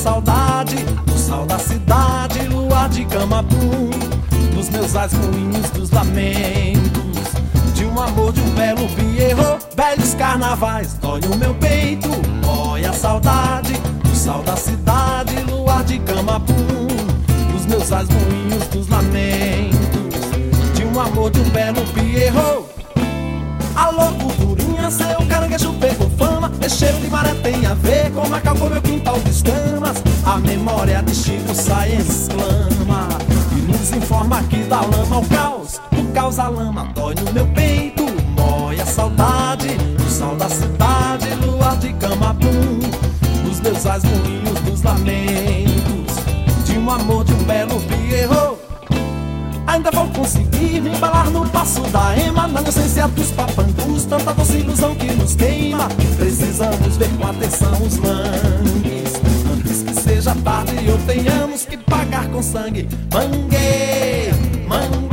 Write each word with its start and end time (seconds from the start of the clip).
saudade, 0.00 0.76
o 1.14 1.18
sal 1.18 1.44
da 1.44 1.58
cidade, 1.58 2.48
luar 2.48 2.88
de 2.88 3.04
camapum, 3.04 3.90
dos 4.54 4.70
meus 4.70 4.96
ais 4.96 5.12
ruins, 5.12 5.70
dos 5.70 5.90
lamentos, 5.90 7.28
de 7.74 7.84
um 7.84 8.00
amor, 8.00 8.32
de 8.32 8.40
um 8.40 8.50
belo 8.50 8.88
pierrot, 8.88 9.62
velhos 9.76 10.14
carnavais, 10.14 10.94
dói 10.94 11.20
o 11.30 11.36
meu 11.36 11.54
peito, 11.54 12.08
olha 12.46 12.90
a 12.90 12.92
saudade, 12.94 13.74
o 14.10 14.16
sal 14.16 14.42
da 14.42 14.56
cidade, 14.56 15.36
luar 15.50 15.84
de 15.84 15.98
camapum, 15.98 16.88
dos 17.52 17.66
meus 17.66 17.92
ais 17.92 18.08
ruins, 18.08 18.68
dos 18.68 18.88
lamentos, 18.88 20.30
de 20.74 20.84
um 20.86 20.98
amor, 20.98 21.30
de 21.30 21.40
um 21.40 21.50
belo 21.50 21.84
pierrot. 21.92 22.79
Mexer 26.70 26.92
de 27.00 27.10
maré 27.10 27.34
tem 27.42 27.66
a 27.66 27.74
ver 27.74 28.12
com 28.12 28.32
acabou 28.32 28.70
meu 28.70 28.80
quintal 28.80 29.18
de 29.18 29.30
escamas. 29.30 30.00
A 30.24 30.38
memória 30.38 31.02
de 31.02 31.12
Chico 31.12 31.52
sai 31.52 31.96
exclama 31.96 33.08
e 33.50 33.72
nos 33.72 33.90
informa 33.90 34.40
que 34.44 34.58
da 34.58 34.80
lama 34.80 35.16
ao 35.16 35.24
caos, 35.24 35.80
o 35.90 36.12
caos 36.12 36.38
a 36.38 36.48
lama 36.48 36.88
dói 36.94 37.16
no 37.16 37.32
meu 37.32 37.46
peito. 37.48 38.04
Mói 38.38 38.80
a 38.80 38.86
saudade, 38.86 39.66
o 39.98 40.08
sal 40.08 40.36
da 40.36 40.48
cidade, 40.48 41.34
luar 41.44 41.76
de 41.76 41.92
camapum. 41.94 42.78
Dos 43.42 43.60
meus 43.60 43.84
ais 43.86 44.04
moinhos, 44.04 44.60
dos 44.60 44.82
lamentos, 44.84 46.14
de 46.64 46.78
um 46.78 46.88
amor, 46.88 47.24
de 47.24 47.34
um 47.34 47.42
belo 47.42 47.80
pierrot. 47.80 48.60
Ainda 49.70 49.90
vou 49.92 50.08
conseguir 50.08 50.80
me 50.80 50.90
embalar 50.90 51.30
no 51.30 51.48
passo 51.48 51.80
da 51.92 52.18
ema 52.18 52.48
Na 52.48 52.60
inocência 52.60 53.06
dos 53.06 53.30
papangus 53.30 54.04
Tanta 54.04 54.34
doce 54.34 54.58
ilusão 54.58 54.96
Seja 60.30 60.42
tarde 60.44 60.88
ou 60.88 60.98
tenhamos 60.98 61.64
que 61.64 61.76
pagar 61.76 62.28
com 62.28 62.40
sangue. 62.40 62.88
Mangue, 63.12 64.30
mangue, 64.68 65.09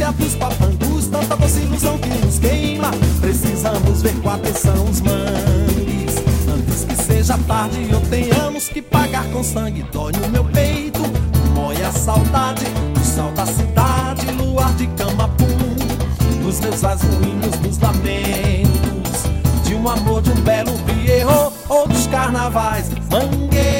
inocência 0.00 0.12
dos 0.12 0.34
papangus 0.34 1.06
Tanta 1.08 1.36
doce 1.36 1.60
ilusão 1.60 1.98
que 1.98 2.08
nos 2.08 2.38
queima. 2.38 2.90
Precisamos 3.20 4.02
ver 4.02 4.14
com 4.20 4.30
atenção 4.30 4.84
os 4.84 5.00
mangues. 5.00 6.16
Antes 6.48 6.84
que 6.84 7.02
seja 7.02 7.38
tarde 7.46 7.88
ou 7.92 8.00
tenhamos 8.02 8.68
que 8.68 8.80
pagar 8.80 9.24
com 9.30 9.42
sangue. 9.42 9.84
Dói 9.92 10.12
no 10.12 10.28
meu 10.28 10.44
peito, 10.44 11.00
mói 11.54 11.82
a 11.82 11.92
saudade. 11.92 12.64
O 12.96 13.04
sal 13.04 13.32
da 13.32 13.46
cidade, 13.46 14.30
luar 14.32 14.72
de 14.74 14.86
camapum 14.88 15.46
Dos 16.42 16.60
meus 16.60 16.80
ruins, 16.80 17.58
dos 17.62 17.78
lamentos. 17.78 19.22
De 19.64 19.74
um 19.74 19.88
amor, 19.88 20.22
de 20.22 20.30
um 20.30 20.40
belo 20.42 20.72
pierrot 20.80 21.54
Ou 21.68 21.86
dos 21.86 22.06
carnavais, 22.08 22.90
mangue 23.10 23.79